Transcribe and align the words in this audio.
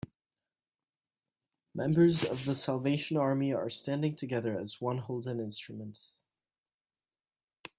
Members 1.75 2.23
of 2.23 2.45
the 2.45 2.55
Salvation 2.55 3.17
Army 3.17 3.53
are 3.53 3.69
standing 3.69 4.15
together 4.15 4.57
as 4.59 4.81
one 4.81 4.97
holds 4.97 5.27
an 5.27 5.39
instrument. 5.39 6.09